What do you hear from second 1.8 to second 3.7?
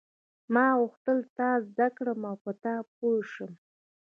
کړم او په تا پوه شم.